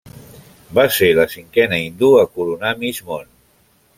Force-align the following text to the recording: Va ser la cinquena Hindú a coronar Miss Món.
Va 0.77 0.85
ser 0.95 1.09
la 1.19 1.25
cinquena 1.33 1.79
Hindú 1.83 2.11
a 2.21 2.25
coronar 2.39 2.75
Miss 2.83 3.05
Món. 3.11 3.29